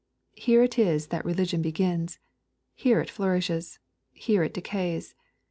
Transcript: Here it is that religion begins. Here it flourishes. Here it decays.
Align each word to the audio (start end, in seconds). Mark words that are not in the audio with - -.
Here 0.33 0.63
it 0.63 0.79
is 0.79 1.09
that 1.09 1.23
religion 1.23 1.61
begins. 1.61 2.17
Here 2.73 3.01
it 3.01 3.09
flourishes. 3.11 3.77
Here 4.13 4.41
it 4.41 4.55
decays. 4.55 5.13